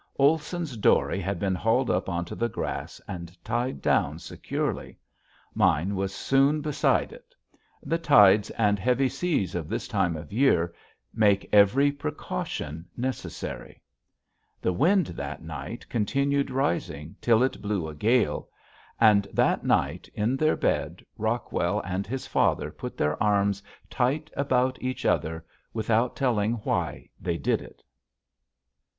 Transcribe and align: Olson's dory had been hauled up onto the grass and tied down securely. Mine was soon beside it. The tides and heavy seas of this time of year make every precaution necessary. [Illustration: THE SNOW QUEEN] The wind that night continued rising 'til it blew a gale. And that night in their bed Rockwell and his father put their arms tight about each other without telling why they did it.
Olson's 0.17 0.77
dory 0.77 1.19
had 1.21 1.37
been 1.39 1.53
hauled 1.53 1.91
up 1.91 2.09
onto 2.09 2.33
the 2.33 2.49
grass 2.49 2.99
and 3.07 3.37
tied 3.45 3.83
down 3.83 4.17
securely. 4.17 4.97
Mine 5.53 5.95
was 5.95 6.11
soon 6.11 6.59
beside 6.59 7.13
it. 7.13 7.35
The 7.83 7.99
tides 7.99 8.49
and 8.57 8.79
heavy 8.79 9.07
seas 9.07 9.53
of 9.53 9.69
this 9.69 9.87
time 9.87 10.15
of 10.17 10.33
year 10.33 10.73
make 11.13 11.47
every 11.53 11.91
precaution 11.91 12.87
necessary. 12.97 13.79
[Illustration: 14.63 14.63
THE 14.63 14.69
SNOW 14.69 14.71
QUEEN] 14.71 14.73
The 14.73 14.73
wind 14.79 15.05
that 15.17 15.43
night 15.43 15.87
continued 15.87 16.49
rising 16.49 17.15
'til 17.21 17.43
it 17.43 17.61
blew 17.61 17.87
a 17.87 17.93
gale. 17.93 18.49
And 18.99 19.27
that 19.31 19.63
night 19.63 20.09
in 20.15 20.35
their 20.35 20.55
bed 20.55 21.05
Rockwell 21.15 21.79
and 21.81 22.07
his 22.07 22.25
father 22.25 22.71
put 22.71 22.97
their 22.97 23.21
arms 23.21 23.61
tight 23.87 24.31
about 24.35 24.81
each 24.81 25.05
other 25.05 25.45
without 25.75 26.15
telling 26.15 26.53
why 26.53 27.07
they 27.21 27.37
did 27.37 27.61
it. 27.61 27.83